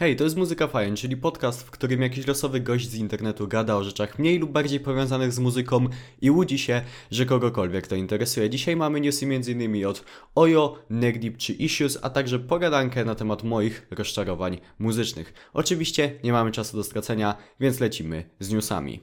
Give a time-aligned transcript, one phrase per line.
[0.00, 3.76] Hej, to jest Muzyka Fajn, czyli podcast, w którym jakiś losowy gość z internetu gada
[3.76, 5.86] o rzeczach mniej lub bardziej powiązanych z muzyką
[6.20, 8.50] i łudzi się, że kogokolwiek to interesuje.
[8.50, 9.86] Dzisiaj mamy newsy m.in.
[9.86, 15.50] od Ojo, Negdip czy Issues, a także pogadankę na temat moich rozczarowań muzycznych.
[15.52, 19.00] Oczywiście nie mamy czasu do stracenia, więc lecimy z newsami.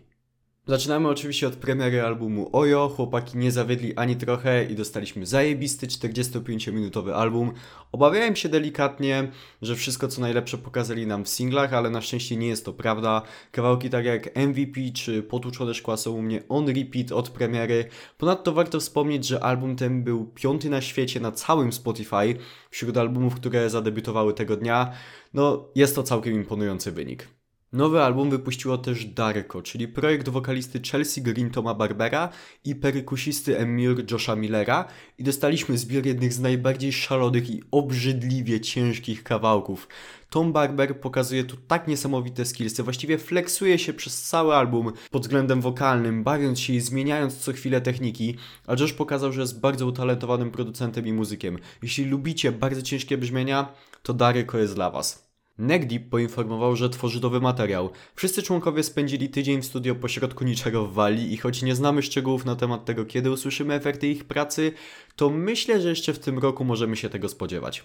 [0.68, 2.89] Zaczynamy oczywiście od premiery albumu Ojo.
[2.95, 7.54] Chłopaki nie zawiedli ani trochę i dostaliśmy zajebisty 45-minutowy album.
[7.91, 9.31] Obawiałem się delikatnie,
[9.61, 13.21] że wszystko co najlepsze pokazali nam w singlach, ale na szczęście nie jest to prawda.
[13.52, 17.85] Kawałki tak jak MVP czy Potłuczone szkła są u mnie on repeat od premiery.
[18.18, 22.35] Ponadto warto wspomnieć, że album ten był piąty na świecie na całym Spotify
[22.70, 24.91] wśród albumów, które zadebiutowały tego dnia.
[25.34, 27.27] No, jest to całkiem imponujący wynik.
[27.73, 32.30] Nowy album wypuściło też Darko, czyli projekt wokalisty Chelsea Green Toma Barbera
[32.63, 34.85] i perykusisty Emir Josha Millera
[35.17, 39.88] i dostaliśmy zbiór jednych z najbardziej szalonych i obrzydliwie ciężkich kawałków.
[40.30, 45.62] Tom Barber pokazuje tu tak niesamowite skillsy, właściwie flexuje się przez cały album pod względem
[45.62, 48.35] wokalnym, bawiąc się i zmieniając co chwilę techniki,
[48.68, 51.57] a Josh pokazał, że jest bardzo utalentowanym producentem i muzykiem.
[51.82, 53.73] Jeśli lubicie bardzo ciężkie brzmienia,
[54.04, 55.26] to Darko jest dla Was.
[55.58, 57.90] Negdip poinformował, że tworzy nowy materiał.
[58.16, 62.46] Wszyscy członkowie spędzili tydzień w studio pośrodku niczego w Walii i choć nie znamy szczegółów
[62.46, 64.74] na temat tego, kiedy usłyszymy efekty ich pracy,
[65.16, 67.84] to myślę, że jeszcze w tym roku możemy się tego spodziewać.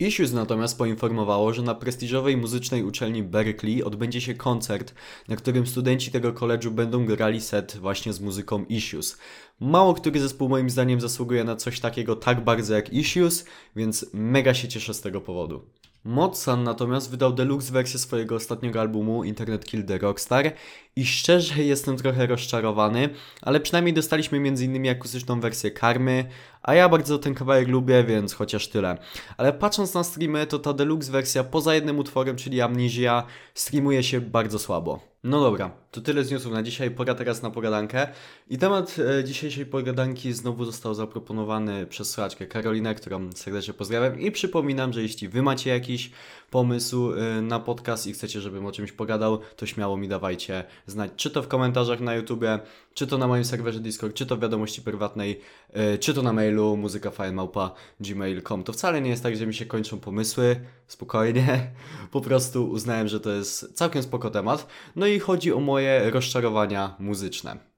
[0.00, 4.94] Issues natomiast poinformowało, że na prestiżowej muzycznej uczelni Berkeley odbędzie się koncert,
[5.28, 9.18] na którym studenci tego koledżu będą grali set właśnie z muzyką Issues.
[9.60, 13.44] Mało który zespół moim zdaniem zasługuje na coś takiego tak bardzo jak Issues,
[13.76, 15.62] więc mega się cieszę z tego powodu.
[16.04, 20.52] Motsan natomiast wydał deluxe wersję swojego ostatniego albumu Internet Kill the Rockstar
[20.96, 23.08] i szczerze jestem trochę rozczarowany,
[23.42, 24.90] ale przynajmniej dostaliśmy m.in.
[24.90, 26.24] akustyczną wersję Karmy,
[26.62, 28.98] a ja bardzo ten kawałek lubię, więc chociaż tyle.
[29.36, 34.20] Ale patrząc na streamy, to ta deluxe wersja poza jednym utworem, czyli Amnesia, streamuje się
[34.20, 35.12] bardzo słabo.
[35.24, 38.08] No dobra, to tyle z newsów na dzisiaj, pora teraz na pogadankę.
[38.50, 44.30] I temat e, dzisiejszej pogadanki znowu został zaproponowany przez słuchaczkę Karolinę, którą serdecznie pozdrawiam i
[44.30, 46.10] przypominam, że jeśli Wy macie jakiś
[46.50, 51.10] pomysł e, na podcast i chcecie, żebym o czymś pogadał, to śmiało mi dawajcie znać,
[51.16, 52.58] czy to w komentarzach na YouTubie,
[52.94, 55.40] czy to na moim serwerze Discord, czy to w wiadomości prywatnej,
[55.72, 58.64] e, czy to na mailu muzykafile.gmail.com.
[58.64, 61.70] To wcale nie jest tak, że mi się kończą pomysły, spokojnie,
[62.10, 64.66] po prostu uznałem, że to jest całkiem spoko temat.
[64.96, 67.72] No i chodzi o moje rozczarowania muzyczne.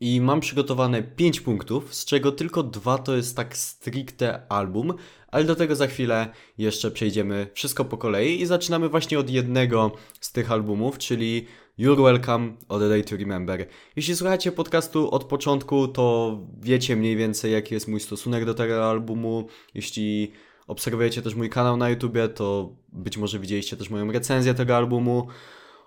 [0.00, 4.94] I mam przygotowane 5 punktów, z czego tylko dwa to jest tak stricte album,
[5.28, 9.92] ale do tego za chwilę jeszcze przejdziemy wszystko po kolei i zaczynamy właśnie od jednego
[10.20, 11.46] z tych albumów, czyli
[11.78, 13.66] You're Welcome od A Day to Remember.
[13.96, 18.90] Jeśli słuchacie podcastu od początku, to wiecie mniej więcej jaki jest mój stosunek do tego
[18.90, 19.46] albumu.
[19.74, 20.32] Jeśli
[20.66, 25.26] obserwujecie też mój kanał na YouTubie, to być może widzieliście też moją recenzję tego albumu.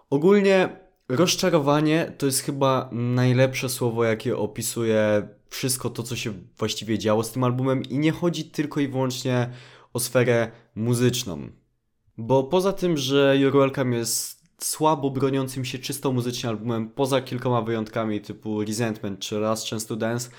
[0.09, 0.69] Ogólnie
[1.09, 7.31] rozczarowanie to jest chyba najlepsze słowo, jakie opisuje wszystko to, co się właściwie działo z
[7.31, 9.50] tym albumem i nie chodzi tylko i wyłącznie
[9.94, 11.50] o sferę muzyczną.
[12.18, 17.61] Bo poza tym, że Your Welcome jest słabo broniącym się czysto muzycznie albumem, poza kilkoma
[17.61, 20.29] wyjątkami typu Resentment czy Last Chance to Dance,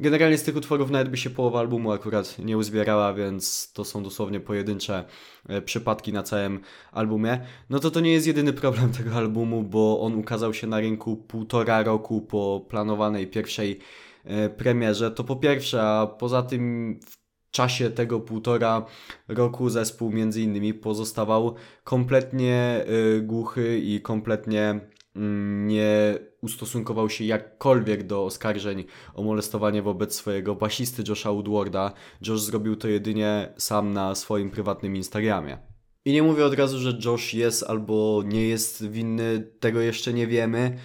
[0.00, 4.02] Generalnie z tych utworów nawet by się połowa albumu akurat nie uzbierała, więc to są
[4.02, 5.04] dosłownie pojedyncze
[5.48, 6.60] e, przypadki na całym
[6.92, 7.40] albumie.
[7.70, 11.16] No to to nie jest jedyny problem tego albumu, bo on ukazał się na rynku
[11.16, 13.78] półtora roku po planowanej pierwszej
[14.24, 15.10] e, premierze.
[15.10, 17.21] To po pierwsze, a poza tym w
[17.52, 18.86] czasie tego półtora
[19.28, 21.54] roku zespół między innymi pozostawał
[21.84, 24.80] kompletnie e, głuchy i kompletnie
[25.16, 31.92] mm, nie ustosunkował się jakkolwiek do oskarżeń o molestowanie wobec swojego basisty Josha Woodwarda.
[32.26, 35.58] Josh zrobił to jedynie sam na swoim prywatnym Instagramie.
[36.04, 40.26] I nie mówię od razu, że Josh jest albo nie jest winny, tego jeszcze nie
[40.26, 40.78] wiemy,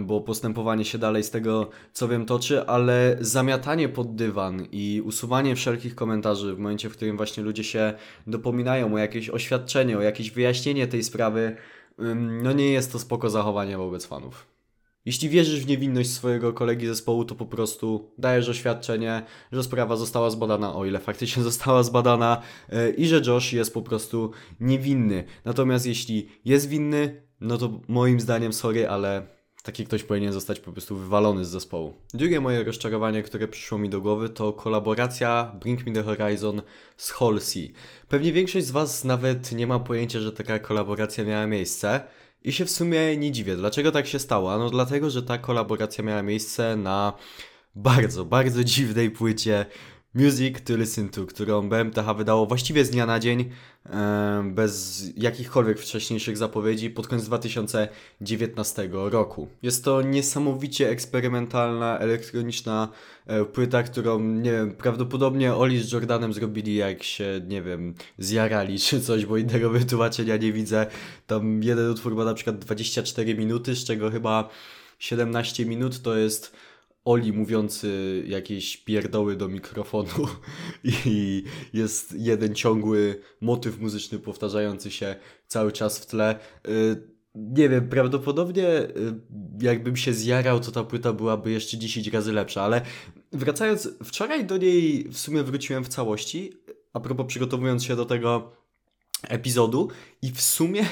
[0.00, 5.56] bo postępowanie się dalej z tego co wiem toczy, ale zamiatanie pod dywan i usuwanie
[5.56, 7.92] wszelkich komentarzy w momencie, w którym właśnie ludzie się
[8.26, 11.56] dopominają o jakieś oświadczenie, o jakieś wyjaśnienie tej sprawy,
[12.42, 14.46] no nie jest to spoko zachowanie wobec fanów.
[15.04, 20.30] Jeśli wierzysz w niewinność swojego kolegi zespołu, to po prostu dajesz oświadczenie, że sprawa została
[20.30, 22.42] zbadana, o ile faktycznie została zbadana
[22.72, 24.30] yy, i że Josh jest po prostu
[24.60, 25.24] niewinny.
[25.44, 29.37] Natomiast jeśli jest winny, no to moim zdaniem, sorry, ale
[29.68, 31.94] taki ktoś powinien zostać po prostu wywalony z zespołu.
[32.14, 36.62] Drugie moje rozczarowanie, które przyszło mi do głowy, to kolaboracja Bring Me The Horizon
[36.96, 37.72] z Halsey.
[38.08, 42.00] Pewnie większość z Was nawet nie ma pojęcia, że taka kolaboracja miała miejsce.
[42.44, 43.56] I się w sumie nie dziwię.
[43.56, 44.58] Dlaczego tak się stało?
[44.58, 47.12] No dlatego, że ta kolaboracja miała miejsce na
[47.74, 49.66] bardzo, bardzo dziwnej płycie
[50.14, 53.50] Music to Listen to, którą BMTH wydało właściwie z dnia na dzień,
[54.44, 59.48] bez jakichkolwiek wcześniejszych zapowiedzi, pod koniec 2019 roku.
[59.62, 62.88] Jest to niesamowicie eksperymentalna, elektroniczna
[63.26, 68.78] e, płyta, którą, nie wiem, prawdopodobnie Oli z Jordanem zrobili jak się, nie wiem, zjarali
[68.78, 70.86] czy coś, bo innego wytłumaczenia nie widzę.
[71.26, 74.48] Tam jeden utwór ma na przykład 24 minuty, z czego chyba
[74.98, 76.52] 17 minut to jest
[77.08, 80.28] Oli mówiący jakieś pierdoły do mikrofonu
[81.06, 85.16] i jest jeden ciągły motyw muzyczny powtarzający się
[85.46, 86.38] cały czas w tle.
[86.68, 87.02] Y,
[87.34, 88.90] nie wiem, prawdopodobnie y,
[89.60, 92.82] jakbym się zjarał, to ta płyta byłaby jeszcze 10 razy lepsza, ale
[93.32, 96.52] wracając, wczoraj do niej w sumie wróciłem w całości,
[96.92, 98.52] a propos przygotowując się do tego
[99.22, 99.88] epizodu
[100.22, 100.84] i w sumie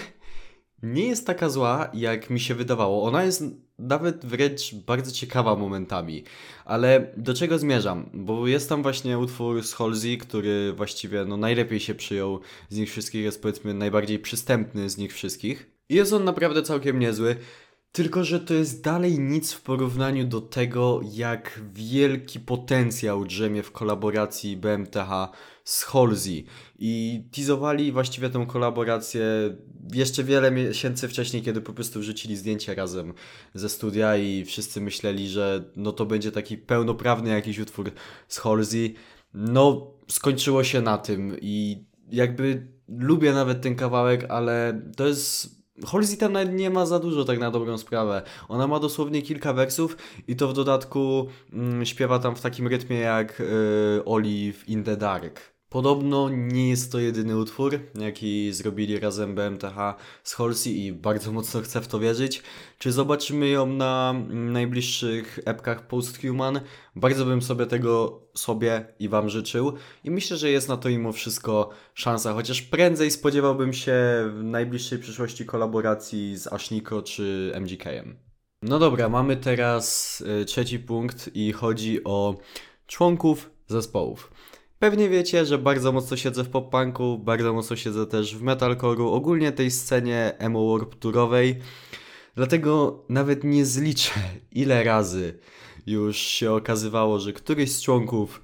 [0.94, 3.02] nie jest taka zła, jak mi się wydawało.
[3.02, 3.44] Ona jest
[3.78, 6.24] nawet wręcz bardzo ciekawa momentami.
[6.64, 8.10] Ale do czego zmierzam?
[8.14, 12.90] Bo jest tam właśnie utwór z Halsey, który właściwie no, najlepiej się przyjął z nich
[12.90, 15.70] wszystkich, jest powiedzmy najbardziej przystępny z nich wszystkich.
[15.88, 17.36] I jest on naprawdę całkiem niezły.
[17.92, 23.72] Tylko, że to jest dalej nic w porównaniu do tego, jak wielki potencjał drzemie w
[23.72, 25.10] kolaboracji BMTH
[25.64, 26.44] z Halsey.
[26.78, 29.22] I teasowali właściwie tę kolaborację
[29.92, 33.14] jeszcze wiele miesięcy wcześniej, kiedy po prostu wrzucili zdjęcie razem
[33.54, 37.92] ze studia i wszyscy myśleli, że no to będzie taki pełnoprawny jakiś utwór
[38.28, 38.94] z Halsey.
[39.34, 46.16] No, skończyło się na tym i jakby lubię nawet ten kawałek, ale to jest Halsey
[46.16, 48.22] tam nawet nie ma za dużo tak na dobrą sprawę.
[48.48, 49.96] Ona ma dosłownie kilka wersów
[50.28, 54.96] i to w dodatku mm, śpiewa tam w takim rytmie jak y, Olive in the
[54.96, 55.55] Dark.
[55.68, 61.60] Podobno nie jest to jedyny utwór, jaki zrobili razem BMTH z Halsey i bardzo mocno
[61.60, 62.42] chcę w to wierzyć.
[62.78, 66.60] Czy zobaczymy ją na najbliższych epkach Posthuman?
[66.96, 69.72] Bardzo bym sobie tego sobie i Wam życzył
[70.04, 73.94] i myślę, że jest na to mimo wszystko szansa, chociaż prędzej spodziewałbym się
[74.34, 78.14] w najbliższej przyszłości kolaboracji z Ashniko czy MGK'em.
[78.62, 82.36] No dobra, mamy teraz y, trzeci punkt i chodzi o
[82.86, 84.30] członków zespołów.
[84.86, 89.52] Pewnie wiecie, że bardzo mocno siedzę w pop-punku, bardzo mocno siedzę też w metalcore'u, ogólnie
[89.52, 91.58] tej scenie emo warp turowej.
[92.34, 94.10] Dlatego nawet nie zliczę,
[94.52, 95.38] ile razy
[95.86, 98.42] już się okazywało, że któryś z członków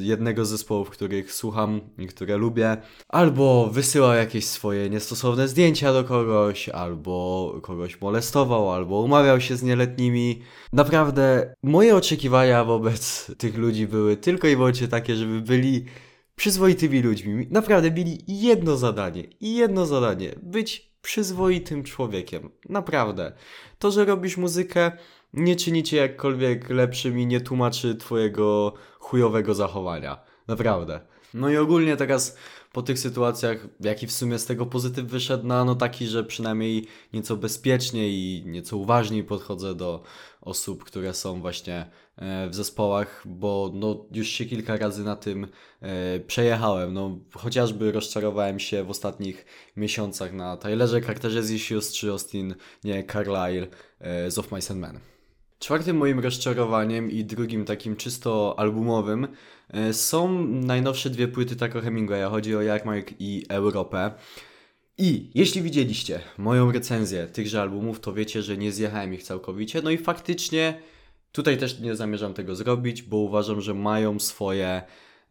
[0.00, 2.76] jednego z zespołów, których słucham i które lubię,
[3.08, 9.62] albo wysyłał jakieś swoje niestosowne zdjęcia do kogoś, albo kogoś molestował, albo umawiał się z
[9.62, 10.42] nieletnimi.
[10.72, 15.84] Naprawdę moje oczekiwania wobec tych ludzi były tylko i wyłącznie takie, żeby byli
[16.36, 17.46] przyzwoitymi ludźmi.
[17.50, 22.50] Naprawdę mieli jedno zadanie i jedno zadanie być przyzwoitym człowiekiem.
[22.68, 23.32] Naprawdę.
[23.78, 24.92] To, że robisz muzykę,
[25.32, 30.20] nie czyni cię jakkolwiek lepszym i nie tłumaczy twojego chujowego zachowania.
[30.48, 31.00] Naprawdę.
[31.34, 32.36] No i ogólnie teraz
[32.72, 36.86] po tych sytuacjach, jaki w sumie z tego pozytyw wyszedł, no, no taki, że przynajmniej
[37.12, 40.02] nieco bezpieczniej i nieco uważniej podchodzę do
[40.40, 45.46] osób, które są właśnie e, w zespołach, bo no już się kilka razy na tym
[45.80, 46.94] e, przejechałem.
[46.94, 49.46] No chociażby rozczarowałem się w ostatnich
[49.76, 52.54] miesiącach na Tylerze, Carterze z Issues czy Austin,
[52.84, 53.66] nie, Carlyle
[54.00, 55.17] e, z Of Mice and Men.
[55.58, 59.28] Czwartym moim rozczarowaniem i drugim takim czysto albumowym
[59.68, 62.30] e, są najnowsze dwie płyty Taco Hemingwaya.
[62.30, 64.10] Chodzi o Jarmark i Europę.
[64.98, 69.82] I jeśli widzieliście moją recenzję tychże albumów, to wiecie, że nie zjechałem ich całkowicie.
[69.82, 70.80] No i faktycznie
[71.32, 74.82] tutaj też nie zamierzam tego zrobić, bo uważam, że mają swoje,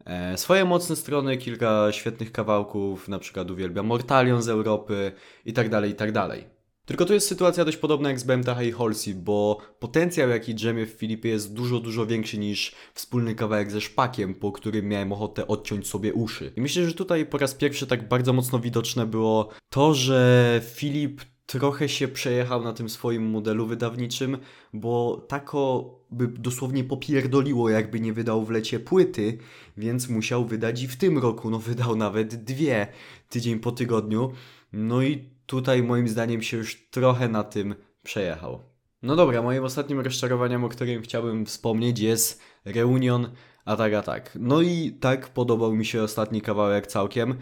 [0.04, 5.12] e, swoje mocne strony, kilka świetnych kawałków, na przykład uwielbiam Mortalion z Europy
[5.44, 6.57] i tak dalej, i tak dalej.
[6.88, 10.86] Tylko to jest sytuacja dość podobna jak z BMTH i Halsey, bo potencjał jaki drzemie
[10.86, 15.46] w Filipie jest dużo, dużo większy niż wspólny kawałek ze szpakiem, po którym miałem ochotę
[15.46, 16.52] odciąć sobie uszy.
[16.56, 21.20] I myślę, że tutaj po raz pierwszy tak bardzo mocno widoczne było to, że Filip
[21.46, 24.38] trochę się przejechał na tym swoim modelu wydawniczym,
[24.72, 29.38] bo tako by dosłownie popierdoliło, jakby nie wydał w lecie płyty,
[29.76, 31.50] więc musiał wydać i w tym roku.
[31.50, 32.86] No wydał nawet dwie,
[33.28, 34.32] tydzień po tygodniu.
[34.72, 38.62] No i tutaj moim zdaniem się już trochę na tym przejechał.
[39.02, 43.30] No dobra, moim ostatnim rozczarowaniem, o którym chciałbym wspomnieć jest Reunion
[43.64, 44.38] Atak Atak.
[44.40, 47.34] No i tak podobał mi się ostatni kawałek całkiem,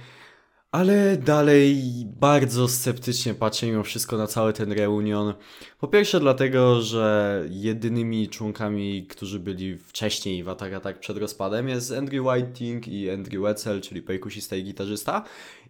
[0.70, 5.34] ale dalej bardzo sceptycznie patrzę mimo wszystko na cały ten reunion.
[5.78, 11.92] Po pierwsze dlatego, że jedynymi członkami, którzy byli wcześniej w Atak Atak przed rozpadem jest
[11.92, 15.24] Andrew Whiting i Andrew Wetzel, czyli perkusista i gitarzysta.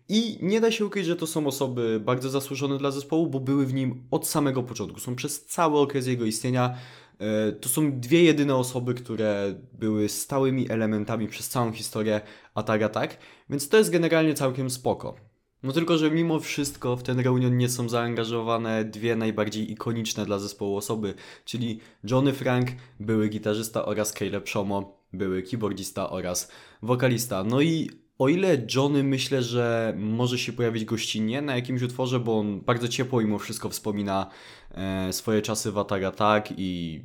[0.09, 3.67] I nie da się ukryć, że to są osoby bardzo zasłużone dla zespołu, bo były
[3.67, 5.01] w nim od samego początku.
[5.01, 6.77] Są przez cały okres jego istnienia.
[7.19, 12.21] E, To są dwie jedyne osoby, które były stałymi elementami przez całą historię
[12.55, 13.19] Attack Attack,
[13.51, 15.15] więc to jest generalnie całkiem spoko.
[15.63, 20.39] No tylko, że mimo wszystko w ten reunion nie są zaangażowane dwie najbardziej ikoniczne dla
[20.39, 22.69] zespołu osoby, czyli Johnny Frank,
[23.01, 26.51] były gitarzysta oraz Caleb Shomo, były keyboardista oraz
[26.83, 27.45] wokalista.
[27.45, 32.39] No i o ile Johnny myślę, że może się pojawić gościnnie na jakimś utworze, bo
[32.39, 34.31] on bardzo ciepło mimo wszystko wspomina
[34.71, 37.03] e, swoje czasy w Attack Attack i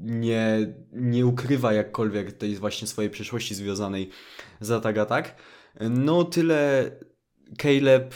[0.00, 4.10] nie, nie ukrywa jakkolwiek tej właśnie swojej przeszłości związanej
[4.60, 5.34] z Attack Attack,
[5.80, 6.90] no tyle
[7.62, 8.14] Caleb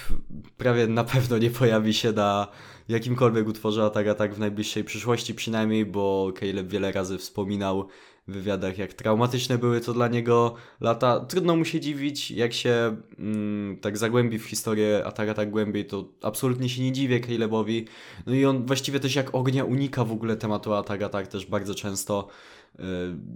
[0.57, 2.49] prawie na pewno nie pojawi się na
[2.89, 7.89] jakimkolwiek utworze Attack Attack w najbliższej przyszłości przynajmniej, bo Caleb wiele razy wspominał
[8.29, 11.21] wywiadach, jak traumatyczne były to dla niego lata.
[11.21, 16.09] Trudno mu się dziwić, jak się mm, tak zagłębi w historię Attack Attack głębiej, to
[16.23, 17.87] absolutnie się nie dziwię Calebowi.
[18.27, 21.75] No i on właściwie też jak ognia unika w ogóle tematu Attack Attack też bardzo
[21.75, 22.29] często
[22.75, 22.83] y,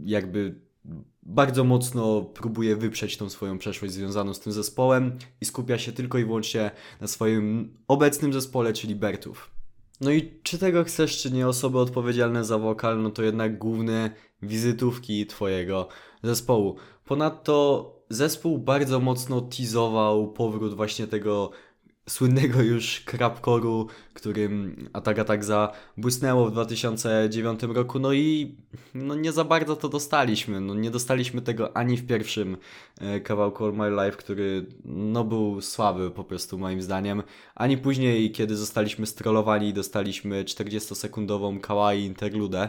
[0.05, 0.55] jakby
[1.23, 6.19] bardzo mocno próbuje wyprzeć tą swoją przeszłość związaną z tym zespołem i skupia się tylko
[6.19, 6.71] i wyłącznie
[7.01, 9.60] na swoim obecnym zespole, czyli Bertów.
[10.01, 14.11] No i czy tego chcesz, czy nie, osoby odpowiedzialne za wokal, no to jednak główne
[14.43, 15.89] wizytówki twojego
[16.23, 16.77] zespołu.
[17.05, 21.51] Ponadto zespół bardzo mocno teasował powrót właśnie tego
[22.09, 28.57] słynnego już crapcore'u, którym Attack Attack zabłysnęło w 2009 roku, no i
[28.95, 32.57] no nie za bardzo to dostaliśmy, no nie dostaliśmy tego ani w pierwszym
[33.01, 37.23] e, kawałku All My Life, który no był słaby po prostu moim zdaniem,
[37.55, 42.69] ani później, kiedy zostaliśmy strollowani i dostaliśmy 40-sekundową kawaii interludę.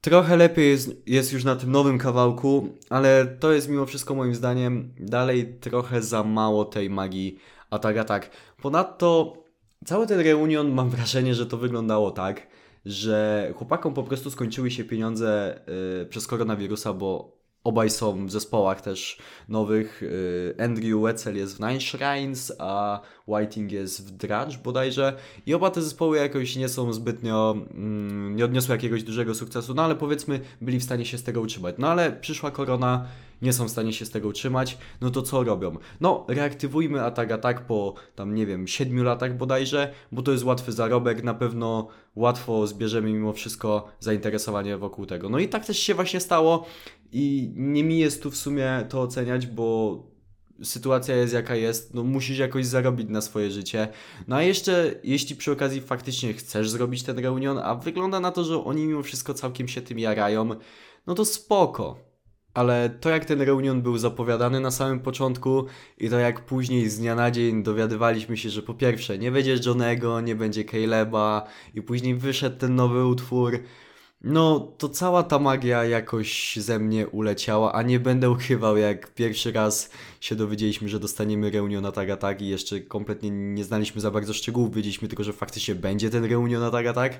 [0.00, 4.34] Trochę lepiej jest, jest już na tym nowym kawałku, ale to jest mimo wszystko moim
[4.34, 7.38] zdaniem dalej trochę za mało tej magii
[7.72, 8.30] Attack Attack.
[8.62, 9.36] Ponadto
[9.84, 12.46] cały ten reunion mam wrażenie, że to wyglądało tak,
[12.84, 15.60] że chłopakom po prostu skończyły się pieniądze
[15.98, 20.02] yy, przez koronawirusa, bo obaj są w zespołach też nowych.
[20.56, 25.16] Yy, Andrew Wetzel jest w Nine Shrines, a Whiting jest w Drudge bodajże.
[25.46, 29.84] I oba te zespoły jakoś nie są zbytnio, mm, nie odniosły jakiegoś dużego sukcesu, no
[29.84, 31.74] ale powiedzmy byli w stanie się z tego utrzymać.
[31.78, 33.06] No ale przyszła korona,
[33.42, 35.76] nie są w stanie się z tego utrzymać, no to co robią?
[36.00, 40.72] No, reaktywujmy Attack Attack po tam, nie wiem, 7 latach bodajże, bo to jest łatwy
[40.72, 45.28] zarobek, na pewno łatwo zbierzemy mimo wszystko zainteresowanie wokół tego.
[45.28, 46.66] No i tak też się właśnie stało
[47.12, 49.98] i nie mi jest tu w sumie to oceniać, bo
[50.62, 53.88] sytuacja jest jaka jest, no musisz jakoś zarobić na swoje życie.
[54.28, 58.44] No a jeszcze, jeśli przy okazji faktycznie chcesz zrobić ten reunion, a wygląda na to,
[58.44, 60.48] że oni mimo wszystko całkiem się tym jarają,
[61.06, 62.11] no to spoko.
[62.54, 65.66] Ale to jak ten reunion był zapowiadany na samym początku
[65.98, 69.56] i to jak później z dnia na dzień dowiadywaliśmy się, że po pierwsze nie będzie
[69.66, 73.58] Johnego, nie będzie Caleba i później wyszedł ten nowy utwór,
[74.24, 79.52] no to cała ta magia jakoś ze mnie uleciała, a nie będę ukrywał jak pierwszy
[79.52, 79.90] raz
[80.20, 84.74] się dowiedzieliśmy, że dostaniemy reunion Attack Attack i jeszcze kompletnie nie znaliśmy za bardzo szczegółów,
[84.74, 87.14] wiedzieliśmy tylko, że faktycznie będzie ten reunion Attack Attack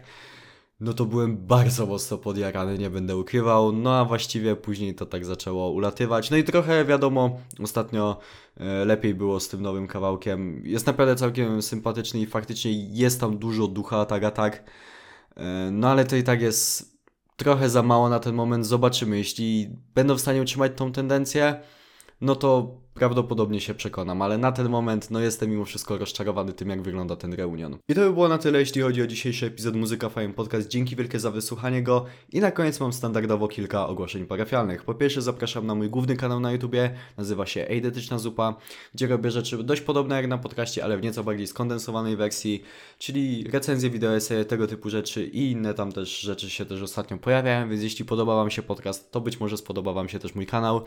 [0.83, 3.73] no to byłem bardzo mocno podjarany, nie będę ukrywał.
[3.73, 6.31] No a właściwie później to tak zaczęło ulatywać.
[6.31, 8.19] No i trochę wiadomo, ostatnio
[8.57, 10.63] e, lepiej było z tym nowym kawałkiem.
[10.65, 14.65] Jest naprawdę całkiem sympatyczny i faktycznie jest tam dużo ducha, tak a tak.
[15.37, 16.99] E, no ale to i tak jest
[17.37, 18.67] trochę za mało na ten moment.
[18.67, 19.19] Zobaczymy.
[19.19, 21.61] Jeśli będą w stanie utrzymać tą tendencję,
[22.23, 26.69] no to prawdopodobnie się przekonam, ale na ten moment no jestem mimo wszystko rozczarowany tym,
[26.69, 27.77] jak wygląda ten reunion.
[27.89, 30.69] I to by było na tyle, jeśli chodzi o dzisiejszy epizod Muzyka Fame Podcast.
[30.69, 34.85] Dzięki wielkie za wysłuchanie go i na koniec mam standardowo kilka ogłoszeń parafialnych.
[34.85, 38.57] Po pierwsze zapraszam na mój główny kanał na YouTubie, nazywa się Eidetyczna Zupa,
[38.95, 42.63] gdzie robię rzeczy dość podobne jak na podcaście, ale w nieco bardziej skondensowanej wersji,
[42.99, 47.19] czyli recenzje, wideo, eseje, tego typu rzeczy i inne tam też rzeczy się też ostatnio
[47.19, 50.47] pojawiają, więc jeśli podoba Wam się podcast, to być może spodoba Wam się też mój
[50.47, 50.85] kanał.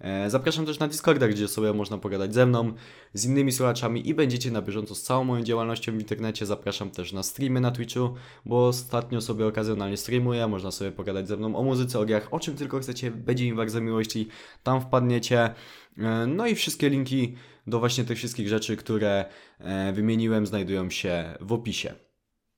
[0.00, 2.72] E, zapraszam też na Discorda, gdzie sobie można pogadać ze mną,
[3.12, 6.46] z innymi słuchaczami i będziecie na bieżąco z całą moją działalnością w internecie.
[6.46, 11.36] Zapraszam też na streamy na Twitchu, bo ostatnio sobie okazjonalnie streamuję, można sobie pogadać ze
[11.36, 14.28] mną o muzyce, o grach, o czym tylko chcecie, będzie mi bardzo miło, jeśli
[14.62, 15.54] tam wpadniecie.
[15.98, 17.34] E, no i wszystkie linki
[17.66, 19.24] do właśnie tych wszystkich rzeczy, które
[19.58, 21.94] e, wymieniłem, znajdują się w opisie.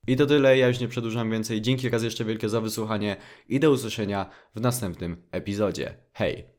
[0.07, 1.61] I to tyle, ja już nie przedłużam więcej.
[1.61, 3.17] Dzięki raz jeszcze wielkie za wysłuchanie
[3.49, 5.93] i do usłyszenia w następnym epizodzie.
[6.13, 6.56] Hej!